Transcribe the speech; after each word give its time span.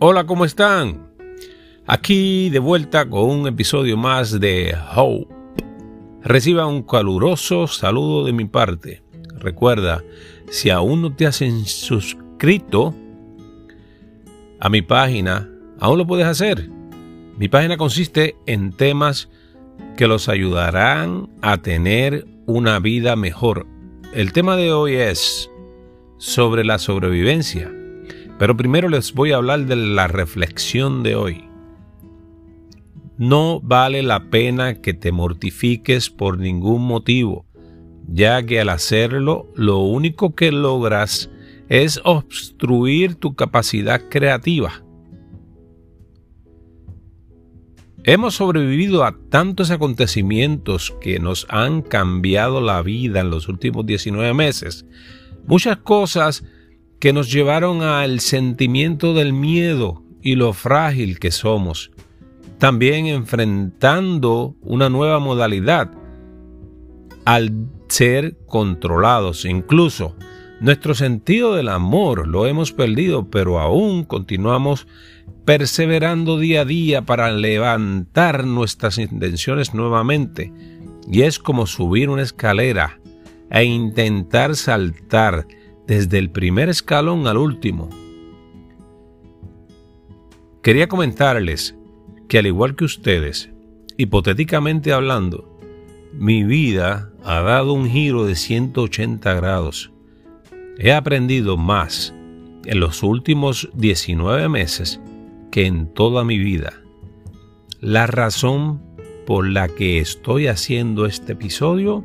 Hola, 0.00 0.26
¿cómo 0.26 0.44
están? 0.44 1.08
Aquí 1.84 2.50
de 2.50 2.60
vuelta 2.60 3.10
con 3.10 3.28
un 3.28 3.48
episodio 3.48 3.96
más 3.96 4.38
de 4.38 4.72
Hope. 4.94 5.26
Reciba 6.22 6.66
un 6.66 6.84
caluroso 6.84 7.66
saludo 7.66 8.24
de 8.24 8.32
mi 8.32 8.44
parte. 8.44 9.02
Recuerda, 9.40 10.04
si 10.50 10.70
aún 10.70 11.02
no 11.02 11.16
te 11.16 11.26
has 11.26 11.42
suscrito 11.64 12.94
a 14.60 14.68
mi 14.68 14.82
página, 14.82 15.50
aún 15.80 15.98
lo 15.98 16.06
puedes 16.06 16.26
hacer. 16.26 16.70
Mi 17.36 17.48
página 17.48 17.76
consiste 17.76 18.36
en 18.46 18.70
temas 18.70 19.28
que 19.96 20.06
los 20.06 20.28
ayudarán 20.28 21.28
a 21.42 21.56
tener 21.56 22.24
una 22.46 22.78
vida 22.78 23.16
mejor. 23.16 23.66
El 24.14 24.32
tema 24.32 24.54
de 24.54 24.72
hoy 24.72 24.94
es 24.94 25.50
sobre 26.18 26.64
la 26.64 26.78
sobrevivencia. 26.78 27.72
Pero 28.38 28.56
primero 28.56 28.88
les 28.88 29.12
voy 29.12 29.32
a 29.32 29.36
hablar 29.36 29.66
de 29.66 29.76
la 29.76 30.06
reflexión 30.06 31.02
de 31.02 31.16
hoy. 31.16 31.44
No 33.16 33.60
vale 33.60 34.04
la 34.04 34.30
pena 34.30 34.80
que 34.80 34.94
te 34.94 35.10
mortifiques 35.10 36.08
por 36.08 36.38
ningún 36.38 36.86
motivo, 36.86 37.46
ya 38.06 38.44
que 38.44 38.60
al 38.60 38.68
hacerlo 38.68 39.52
lo 39.56 39.78
único 39.78 40.36
que 40.36 40.52
logras 40.52 41.30
es 41.68 42.00
obstruir 42.04 43.16
tu 43.16 43.34
capacidad 43.34 44.08
creativa. 44.08 44.84
Hemos 48.04 48.36
sobrevivido 48.36 49.04
a 49.04 49.18
tantos 49.28 49.72
acontecimientos 49.72 50.94
que 51.00 51.18
nos 51.18 51.46
han 51.50 51.82
cambiado 51.82 52.60
la 52.60 52.80
vida 52.82 53.20
en 53.20 53.30
los 53.30 53.48
últimos 53.48 53.84
19 53.84 54.32
meses. 54.32 54.86
Muchas 55.44 55.78
cosas 55.78 56.44
que 56.98 57.12
nos 57.12 57.30
llevaron 57.30 57.82
al 57.82 58.20
sentimiento 58.20 59.14
del 59.14 59.32
miedo 59.32 60.02
y 60.22 60.34
lo 60.34 60.52
frágil 60.52 61.18
que 61.18 61.30
somos. 61.30 61.90
También 62.58 63.06
enfrentando 63.06 64.56
una 64.62 64.88
nueva 64.88 65.20
modalidad 65.20 65.90
al 67.24 67.52
ser 67.88 68.36
controlados. 68.46 69.44
Incluso 69.44 70.16
nuestro 70.60 70.94
sentido 70.94 71.54
del 71.54 71.68
amor 71.68 72.26
lo 72.26 72.46
hemos 72.46 72.72
perdido, 72.72 73.30
pero 73.30 73.60
aún 73.60 74.04
continuamos 74.04 74.88
perseverando 75.44 76.38
día 76.38 76.62
a 76.62 76.64
día 76.64 77.02
para 77.02 77.30
levantar 77.30 78.44
nuestras 78.44 78.98
intenciones 78.98 79.72
nuevamente. 79.72 80.52
Y 81.10 81.22
es 81.22 81.38
como 81.38 81.66
subir 81.66 82.10
una 82.10 82.22
escalera 82.22 82.98
e 83.50 83.64
intentar 83.64 84.56
saltar 84.56 85.46
desde 85.88 86.18
el 86.18 86.30
primer 86.30 86.68
escalón 86.68 87.26
al 87.26 87.38
último. 87.38 87.88
Quería 90.62 90.86
comentarles 90.86 91.74
que 92.28 92.38
al 92.38 92.46
igual 92.46 92.76
que 92.76 92.84
ustedes, 92.84 93.50
hipotéticamente 93.96 94.92
hablando, 94.92 95.58
mi 96.12 96.44
vida 96.44 97.10
ha 97.24 97.40
dado 97.40 97.72
un 97.72 97.88
giro 97.88 98.26
de 98.26 98.34
180 98.34 99.32
grados. 99.32 99.90
He 100.78 100.92
aprendido 100.92 101.56
más 101.56 102.14
en 102.66 102.80
los 102.80 103.02
últimos 103.02 103.70
19 103.72 104.48
meses 104.50 105.00
que 105.50 105.64
en 105.64 105.92
toda 105.94 106.22
mi 106.22 106.38
vida. 106.38 106.82
La 107.80 108.06
razón 108.06 108.82
por 109.26 109.48
la 109.48 109.68
que 109.68 110.00
estoy 110.00 110.48
haciendo 110.48 111.06
este 111.06 111.32
episodio 111.32 112.04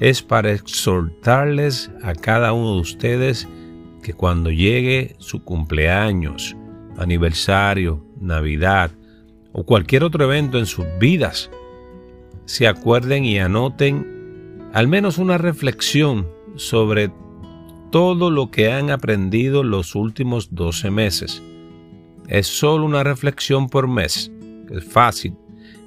es 0.00 0.22
para 0.22 0.52
exhortarles 0.52 1.90
a 2.02 2.14
cada 2.14 2.54
uno 2.54 2.74
de 2.76 2.80
ustedes 2.80 3.46
que 4.02 4.14
cuando 4.14 4.50
llegue 4.50 5.14
su 5.18 5.44
cumpleaños, 5.44 6.56
aniversario, 6.96 8.02
Navidad 8.18 8.90
o 9.52 9.64
cualquier 9.64 10.04
otro 10.04 10.24
evento 10.24 10.58
en 10.58 10.64
sus 10.64 10.86
vidas, 10.98 11.50
se 12.46 12.66
acuerden 12.66 13.26
y 13.26 13.38
anoten 13.38 14.70
al 14.72 14.88
menos 14.88 15.18
una 15.18 15.36
reflexión 15.36 16.26
sobre 16.56 17.12
todo 17.92 18.30
lo 18.30 18.50
que 18.50 18.72
han 18.72 18.90
aprendido 18.90 19.62
los 19.62 19.94
últimos 19.94 20.54
12 20.54 20.90
meses. 20.90 21.42
Es 22.26 22.46
solo 22.46 22.86
una 22.86 23.04
reflexión 23.04 23.68
por 23.68 23.86
mes. 23.86 24.32
Es 24.70 24.84
fácil, 24.84 25.34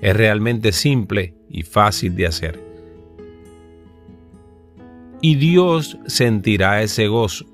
es 0.02 0.16
realmente 0.16 0.72
simple 0.72 1.34
y 1.50 1.64
fácil 1.64 2.16
de 2.16 2.28
hacer 2.28 2.63
y 5.24 5.36
Dios 5.36 5.98
sentirá 6.06 6.82
ese 6.82 7.08
gozo. 7.08 7.46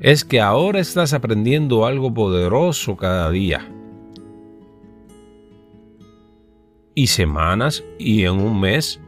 Es 0.00 0.22
que 0.22 0.38
ahora 0.38 0.78
estás 0.78 1.14
aprendiendo 1.14 1.86
algo 1.86 2.12
poderoso 2.12 2.94
cada 2.94 3.30
día. 3.30 3.66
Y 6.94 7.06
semanas 7.06 7.82
y 7.98 8.24
en 8.24 8.32
un 8.32 8.60
mes 8.60 9.00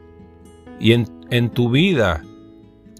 y 0.79 0.93
en, 0.93 1.07
en 1.29 1.51
tu 1.51 1.69
vida. 1.69 2.23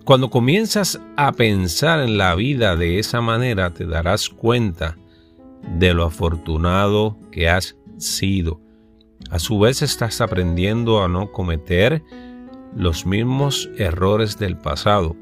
Cuando 0.06 0.30
comienzas 0.30 1.02
a 1.18 1.32
pensar 1.32 2.00
en 2.00 2.20
la 2.20 2.36
vida 2.36 2.76
de 2.76 3.00
esa 3.00 3.20
manera, 3.20 3.74
te 3.74 3.88
darás 3.88 4.30
cuenta 4.30 4.96
de 5.80 5.92
lo 5.96 6.04
afortunado 6.04 7.18
que 7.32 7.50
has 7.50 7.78
sido. 7.98 8.62
A 9.32 9.40
su 9.40 9.58
vez 9.58 9.82
estás 9.82 10.22
aprendiendo 10.22 11.04
a 11.04 11.08
no 11.08 11.32
cometer 11.32 12.04
los 12.76 13.06
mismos 13.06 13.70
errores 13.78 14.38
del 14.38 14.58
pasado. 14.58 15.16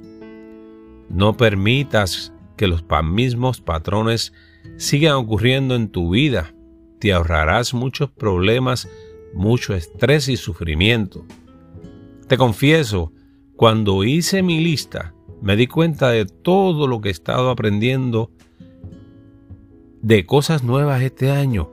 No 1.09 1.35
permitas 1.35 2.33
que 2.55 2.67
los 2.67 2.83
mismos 3.03 3.61
patrones 3.61 4.33
sigan 4.77 5.13
ocurriendo 5.13 5.75
en 5.75 5.89
tu 5.89 6.11
vida. 6.11 6.53
Te 6.99 7.13
ahorrarás 7.13 7.73
muchos 7.73 8.09
problemas, 8.11 8.87
mucho 9.33 9.73
estrés 9.75 10.29
y 10.29 10.37
sufrimiento. 10.37 11.25
Te 12.27 12.37
confieso, 12.37 13.11
cuando 13.55 14.03
hice 14.03 14.43
mi 14.43 14.59
lista, 14.59 15.13
me 15.41 15.55
di 15.55 15.67
cuenta 15.67 16.09
de 16.09 16.25
todo 16.25 16.87
lo 16.87 17.01
que 17.01 17.09
he 17.09 17.11
estado 17.11 17.49
aprendiendo 17.49 18.31
de 20.01 20.25
cosas 20.25 20.63
nuevas 20.63 21.01
este 21.01 21.31
año. 21.31 21.69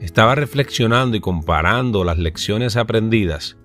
Estaba 0.00 0.34
reflexionando 0.34 1.16
y 1.16 1.20
comparando 1.20 2.02
las 2.02 2.18
lecciones 2.18 2.76
aprendidas 2.76 3.56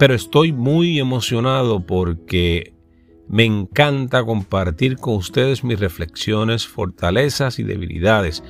pero 0.00 0.14
estoy 0.14 0.50
muy 0.50 0.98
emocionado 0.98 1.80
porque 1.80 2.72
me 3.28 3.44
encanta 3.44 4.24
compartir 4.24 4.96
con 4.96 5.16
ustedes 5.16 5.62
mis 5.62 5.78
reflexiones, 5.78 6.66
fortalezas 6.66 7.58
y 7.58 7.64
debilidades, 7.64 8.42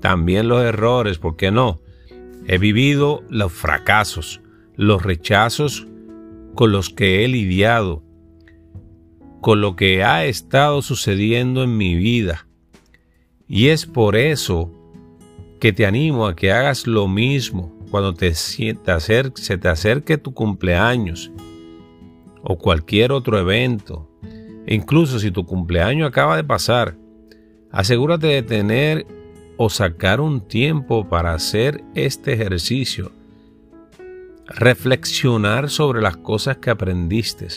también 0.00 0.48
los 0.48 0.64
errores, 0.64 1.18
¿por 1.18 1.36
qué 1.36 1.52
no? 1.52 1.80
He 2.48 2.58
vivido 2.58 3.22
los 3.28 3.52
fracasos, 3.52 4.40
los 4.74 5.04
rechazos 5.04 5.86
con 6.56 6.72
los 6.72 6.90
que 6.90 7.24
he 7.24 7.28
lidiado, 7.28 8.02
con 9.40 9.60
lo 9.60 9.76
que 9.76 10.02
ha 10.02 10.24
estado 10.24 10.82
sucediendo 10.82 11.62
en 11.62 11.76
mi 11.76 11.94
vida. 11.94 12.48
Y 13.46 13.68
es 13.68 13.86
por 13.86 14.16
eso 14.16 14.72
que 15.60 15.72
te 15.72 15.86
animo 15.86 16.26
a 16.26 16.34
que 16.34 16.50
hagas 16.50 16.88
lo 16.88 17.06
mismo 17.06 17.75
cuando 17.96 18.12
te, 18.12 18.34
se 18.34 18.74
te 18.74 19.68
acerque 19.70 20.18
tu 20.18 20.34
cumpleaños 20.34 21.32
o 22.42 22.58
cualquier 22.58 23.10
otro 23.10 23.38
evento, 23.38 24.06
incluso 24.66 25.18
si 25.18 25.30
tu 25.30 25.46
cumpleaños 25.46 26.06
acaba 26.06 26.36
de 26.36 26.44
pasar, 26.44 26.98
asegúrate 27.72 28.26
de 28.26 28.42
tener 28.42 29.06
o 29.56 29.70
sacar 29.70 30.20
un 30.20 30.42
tiempo 30.42 31.08
para 31.08 31.32
hacer 31.32 31.82
este 31.94 32.34
ejercicio. 32.34 33.12
Reflexionar 34.46 35.70
sobre 35.70 36.02
las 36.02 36.18
cosas 36.18 36.58
que 36.58 36.68
aprendiste, 36.68 37.48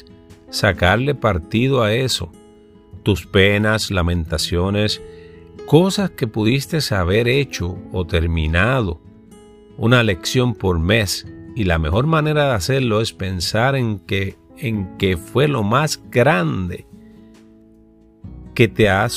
sacarle 0.49 1.15
partido 1.15 1.83
a 1.83 1.93
eso, 1.93 2.31
tus 3.03 3.25
penas, 3.25 3.91
lamentaciones, 3.91 5.01
cosas 5.65 6.11
que 6.11 6.27
pudiste 6.27 6.79
haber 6.95 7.27
hecho 7.27 7.77
o 7.91 8.07
terminado 8.07 9.01
una 9.79 10.03
lección 10.03 10.53
por 10.53 10.77
mes 10.77 11.25
y 11.55 11.63
la 11.63 11.79
mejor 11.79 12.05
manera 12.05 12.49
de 12.49 12.53
hacerlo 12.53 13.01
es 13.01 13.13
pensar 13.13 13.75
en 13.75 13.99
que, 13.99 14.37
en 14.57 14.97
que 14.97 15.15
fue 15.17 15.47
lo 15.47 15.63
más 15.63 16.01
grande 16.11 16.85
que 18.53 18.67
te, 18.67 18.89
ha 18.89 19.07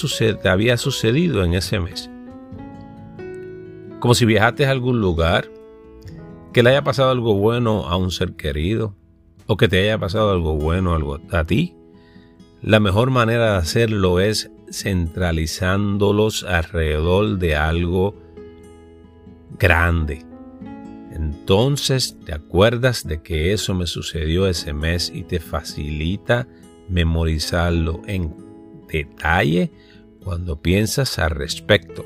había 0.45 0.77
sucedido 0.77 1.45
en 1.45 1.55
ese 1.55 1.81
mes. 1.81 2.09
Como 3.99 4.15
si 4.15 4.25
viajaste 4.25 4.65
a 4.65 4.71
algún 4.71 5.01
lugar, 5.01 5.51
que 6.53 6.63
le 6.63 6.71
haya 6.71 6.85
pasado 6.85 7.11
algo 7.11 7.35
bueno 7.35 7.89
a 7.89 7.97
un 7.97 8.13
ser 8.13 8.35
querido 8.35 8.95
o 9.47 9.57
que 9.57 9.69
te 9.69 9.81
haya 9.81 9.99
pasado 9.99 10.31
algo 10.31 10.55
bueno 10.55 10.95
algo 10.95 11.19
a 11.33 11.45
ti. 11.45 11.75
La 12.61 12.79
mejor 12.79 13.11
manera 13.11 13.53
de 13.53 13.59
hacerlo 13.59 14.21
es 14.21 14.53
centralizándolos 14.71 16.45
alrededor 16.45 17.39
de 17.39 17.57
algo 17.57 18.15
grande, 19.59 20.25
entonces 21.23 22.17
te 22.25 22.35
acuerdas 22.35 23.07
de 23.07 23.23
que 23.23 23.53
eso 23.53 23.75
me 23.75 23.87
sucedió 23.87 24.49
ese 24.49 24.73
mes 24.73 25.13
y 25.15 25.23
te 25.23 25.39
facilita 25.39 26.49
memorizarlo 26.89 28.03
en 28.09 28.35
detalle 28.89 29.71
cuando 30.25 30.61
piensas 30.61 31.21
al 31.21 31.31
respecto. 31.31 32.05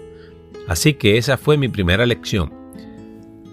Así 0.69 0.95
que 0.95 1.17
esa 1.17 1.39
fue 1.39 1.57
mi 1.57 1.69
primera 1.69 2.05
lección. 2.05 2.53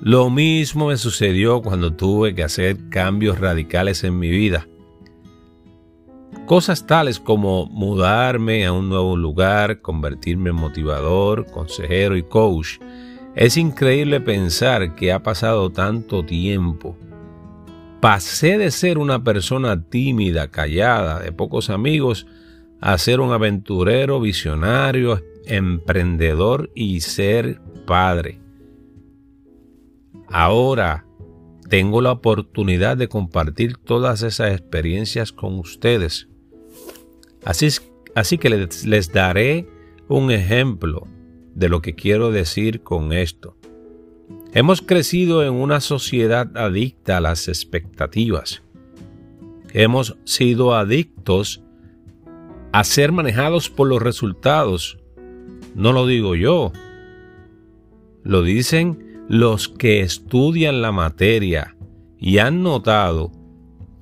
Lo 0.01 0.29
mismo 0.29 0.87
me 0.87 0.97
sucedió 0.97 1.61
cuando 1.61 1.93
tuve 1.93 2.35
que 2.35 2.43
hacer 2.43 2.89
cambios 2.89 3.39
radicales 3.39 4.03
en 4.03 4.19
mi 4.19 4.29
vida. 4.29 4.67
Cosas 6.45 6.85
tales 6.85 7.21
como 7.21 7.67
mudarme 7.67 8.65
a 8.65 8.73
un 8.73 8.89
nuevo 8.89 9.15
lugar, 9.15 9.79
convertirme 9.79 10.49
en 10.49 10.57
motivador, 10.57 11.45
consejero 11.49 12.17
y 12.17 12.23
coach. 12.23 12.79
Es 13.35 13.57
increíble 13.57 14.21
pensar 14.21 14.93
que 14.95 15.11
ha 15.11 15.23
pasado 15.23 15.71
tanto 15.71 16.23
tiempo. 16.23 16.95
Pasé 17.99 18.59
de 18.59 18.69
ser 18.69 18.99
una 18.99 19.23
persona 19.23 19.81
tímida, 19.81 20.49
callada, 20.49 21.19
de 21.19 21.31
pocos 21.31 21.71
amigos, 21.71 22.27
a 22.79 22.95
ser 22.97 23.21
un 23.21 23.31
aventurero, 23.31 24.19
visionario, 24.19 25.23
emprendedor 25.45 26.69
y 26.75 27.01
ser 27.01 27.59
padre. 27.87 28.39
Ahora 30.27 31.05
tengo 31.69 32.01
la 32.01 32.11
oportunidad 32.11 32.97
de 32.97 33.07
compartir 33.07 33.77
todas 33.77 34.21
esas 34.21 34.51
experiencias 34.51 35.31
con 35.31 35.57
ustedes. 35.57 36.27
Así, 37.43 38.37
que 38.37 38.49
les 38.49 39.11
daré 39.11 39.67
un 40.07 40.29
ejemplo 40.29 41.07
de 41.55 41.69
lo 41.69 41.81
que 41.81 41.95
quiero 41.95 42.31
decir 42.31 42.81
con 42.81 43.13
esto. 43.13 43.55
Hemos 44.53 44.81
crecido 44.81 45.43
en 45.43 45.53
una 45.53 45.79
sociedad 45.79 46.55
adicta 46.55 47.17
a 47.17 47.21
las 47.21 47.47
expectativas. 47.47 48.61
Hemos 49.71 50.15
sido 50.25 50.75
adictos 50.75 51.63
a 52.71 52.83
ser 52.83 53.11
manejados 53.11 53.69
por 53.69 53.87
los 53.87 54.01
resultados. 54.01 54.99
No 55.73 55.91
lo 55.91 56.05
digo 56.05 56.35
yo. 56.35 56.71
Lo 58.23 58.43
dicen 58.43 59.25
los 59.27 59.69
que 59.69 60.01
estudian 60.01 60.81
la 60.81 60.91
materia 60.91 61.75
y 62.19 62.37
han 62.37 62.61
notado 62.61 63.31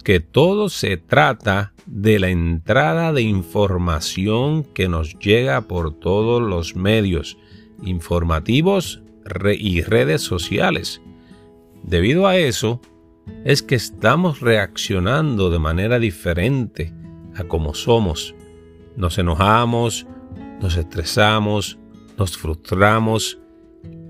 que 0.03 0.19
todo 0.19 0.69
se 0.69 0.98
trata 0.98 1.74
de 1.86 2.19
la 2.19 2.30
entrada 2.30 3.13
de 3.13 3.21
información 3.21 4.63
que 4.63 4.89
nos 4.89 5.18
llega 5.19 5.62
por 5.62 5.98
todos 5.98 6.42
los 6.42 6.75
medios 6.75 7.38
informativos 7.81 9.01
y 9.57 9.81
redes 9.81 10.22
sociales. 10.22 11.01
Debido 11.83 12.28
a 12.28 12.38
eso, 12.38 12.81
es 13.45 13.62
que 13.62 13.75
estamos 13.75 14.39
reaccionando 14.42 15.50
de 15.50 15.60
manera 15.60 16.00
diferente 16.00 16.94
a 17.36 17.44
como 17.44 17.74
somos. 17.74 18.36
Nos 18.98 19.18
enojamos, 19.18 20.06
nos 20.62 20.75
estresamos, 20.78 21.80
nos 22.18 22.38
frustramos 22.38 23.39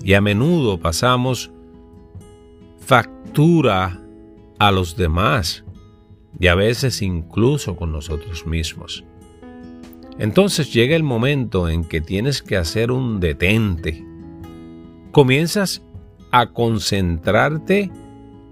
y 0.03 0.13
a 0.13 0.21
menudo 0.21 0.79
pasamos 0.79 1.51
factura 2.79 4.01
a 4.59 4.71
los 4.71 4.95
demás 4.95 5.63
y 6.39 6.47
a 6.47 6.55
veces 6.55 7.01
incluso 7.01 7.75
con 7.75 7.91
nosotros 7.91 8.45
mismos. 8.45 9.05
Entonces 10.21 10.71
llega 10.71 10.95
el 10.95 11.01
momento 11.01 11.67
en 11.67 11.83
que 11.83 11.99
tienes 11.99 12.43
que 12.43 12.55
hacer 12.55 12.91
un 12.91 13.19
detente. 13.19 14.05
Comienzas 15.11 15.81
a 16.29 16.51
concentrarte 16.53 17.89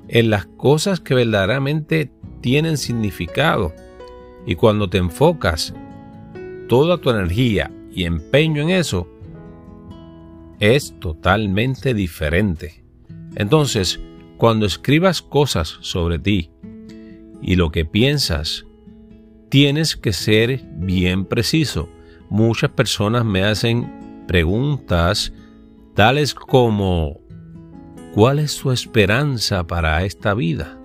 en 0.08 0.32
las 0.32 0.48
cosas 0.48 1.00
que 1.00 1.14
verdaderamente 1.14 2.12
tienen 2.42 2.76
significado. 2.76 3.72
Y 4.48 4.56
cuando 4.56 4.90
te 4.90 4.98
enfocas 4.98 5.76
toda 6.68 6.98
tu 6.98 7.12
energía 7.12 7.72
y 7.92 8.06
empeño 8.06 8.64
en 8.64 8.72
eso, 8.72 9.08
es 10.60 11.00
totalmente 11.00 11.94
diferente. 11.94 12.84
Entonces, 13.36 14.00
cuando 14.38 14.66
escribas 14.66 15.22
cosas 15.22 15.78
sobre 15.82 16.18
ti 16.18 16.50
y 17.44 17.58
lo 17.58 17.70
que 17.70 17.86
piensas, 17.86 18.66
tienes 19.50 19.96
que 19.96 20.14
ser 20.14 20.62
bien 20.76 21.26
preciso. 21.26 21.90
Muchas 22.30 22.72
personas 22.72 23.26
me 23.26 23.44
hacen 23.44 24.26
preguntas 24.28 25.34
tales 25.96 26.34
como 26.34 27.20
¿cuál 28.14 28.40
es 28.40 28.58
tu 28.58 28.72
esperanza 28.72 29.66
para 29.66 30.04
esta 30.04 30.34
vida? 30.34 30.80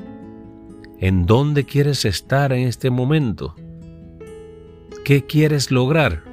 ¿En 0.98 1.26
dónde 1.26 1.64
quieres 1.64 2.04
estar 2.04 2.52
en 2.52 2.66
este 2.66 2.90
momento? 2.90 3.54
¿Qué 5.04 5.24
quieres 5.26 5.70
lograr? 5.70 6.24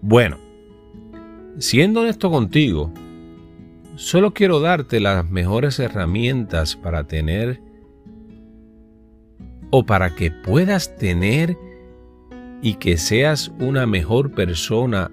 Bueno, 0.00 0.38
Siendo 1.58 2.00
honesto 2.00 2.32
contigo, 2.32 2.92
solo 3.94 4.34
quiero 4.34 4.58
darte 4.58 4.98
las 4.98 5.30
mejores 5.30 5.78
herramientas 5.78 6.74
para 6.74 7.04
tener 7.04 7.60
o 9.76 9.84
para 9.84 10.14
que 10.14 10.30
puedas 10.30 10.94
tener 10.94 11.58
y 12.62 12.74
que 12.74 12.96
seas 12.96 13.50
una 13.58 13.86
mejor 13.88 14.30
persona 14.30 15.10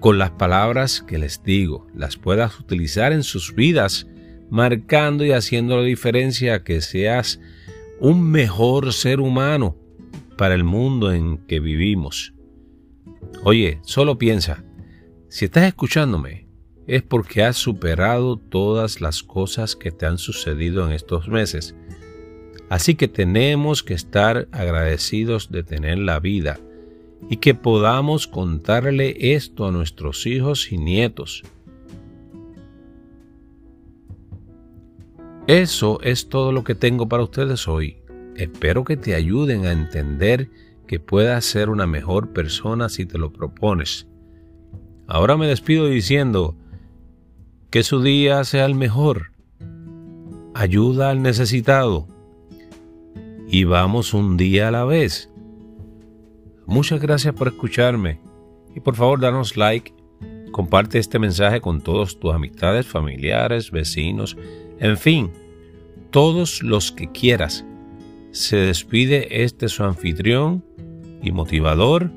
con 0.00 0.18
las 0.18 0.32
palabras 0.32 1.00
que 1.00 1.16
les 1.16 1.42
digo, 1.42 1.86
las 1.94 2.18
puedas 2.18 2.60
utilizar 2.60 3.14
en 3.14 3.22
sus 3.22 3.54
vidas, 3.54 4.06
marcando 4.50 5.24
y 5.24 5.32
haciendo 5.32 5.78
la 5.78 5.84
diferencia 5.84 6.62
que 6.62 6.82
seas 6.82 7.40
un 8.00 8.22
mejor 8.22 8.92
ser 8.92 9.20
humano 9.20 9.78
para 10.36 10.54
el 10.54 10.64
mundo 10.64 11.10
en 11.10 11.38
que 11.38 11.58
vivimos. 11.58 12.34
Oye, 13.44 13.78
solo 13.80 14.18
piensa, 14.18 14.62
si 15.30 15.46
estás 15.46 15.64
escuchándome, 15.64 16.48
es 16.86 17.02
porque 17.02 17.44
has 17.44 17.56
superado 17.56 18.36
todas 18.36 19.00
las 19.00 19.22
cosas 19.22 19.74
que 19.74 19.90
te 19.90 20.04
han 20.04 20.18
sucedido 20.18 20.86
en 20.86 20.92
estos 20.92 21.28
meses. 21.28 21.74
Así 22.68 22.94
que 22.96 23.08
tenemos 23.08 23.82
que 23.82 23.94
estar 23.94 24.48
agradecidos 24.50 25.50
de 25.50 25.62
tener 25.62 25.98
la 25.98 26.18
vida 26.18 26.58
y 27.30 27.36
que 27.36 27.54
podamos 27.54 28.26
contarle 28.26 29.34
esto 29.34 29.66
a 29.66 29.72
nuestros 29.72 30.26
hijos 30.26 30.72
y 30.72 30.78
nietos. 30.78 31.44
Eso 35.46 36.00
es 36.02 36.28
todo 36.28 36.50
lo 36.50 36.64
que 36.64 36.74
tengo 36.74 37.08
para 37.08 37.22
ustedes 37.22 37.68
hoy. 37.68 37.98
Espero 38.34 38.84
que 38.84 38.96
te 38.96 39.14
ayuden 39.14 39.64
a 39.64 39.72
entender 39.72 40.50
que 40.88 40.98
puedas 40.98 41.44
ser 41.44 41.68
una 41.68 41.86
mejor 41.86 42.32
persona 42.32 42.88
si 42.88 43.06
te 43.06 43.16
lo 43.16 43.32
propones. 43.32 44.08
Ahora 45.06 45.36
me 45.36 45.46
despido 45.46 45.86
diciendo 45.86 46.56
que 47.70 47.84
su 47.84 48.02
día 48.02 48.42
sea 48.42 48.66
el 48.66 48.74
mejor. 48.74 49.30
Ayuda 50.54 51.10
al 51.10 51.22
necesitado. 51.22 52.08
Y 53.48 53.64
vamos 53.64 54.12
un 54.12 54.36
día 54.36 54.68
a 54.68 54.70
la 54.70 54.84
vez. 54.84 55.30
Muchas 56.66 57.00
gracias 57.00 57.32
por 57.34 57.48
escucharme 57.48 58.20
y 58.74 58.80
por 58.80 58.96
favor 58.96 59.20
danos 59.20 59.56
like. 59.56 59.94
Comparte 60.50 60.98
este 60.98 61.18
mensaje 61.18 61.60
con 61.60 61.80
todos 61.80 62.18
tus 62.18 62.34
amistades, 62.34 62.86
familiares, 62.86 63.70
vecinos, 63.70 64.36
en 64.80 64.96
fin, 64.96 65.30
todos 66.10 66.62
los 66.62 66.92
que 66.92 67.10
quieras. 67.12 67.64
Se 68.32 68.56
despide 68.56 69.44
este 69.44 69.68
su 69.68 69.84
anfitrión 69.84 70.64
y 71.22 71.32
motivador, 71.32 72.10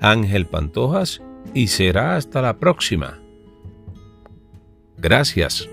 Ángel 0.00 0.46
Pantojas 0.46 1.22
y 1.54 1.68
será 1.68 2.16
hasta 2.16 2.40
la 2.40 2.58
próxima. 2.58 3.18
Gracias. 4.98 5.68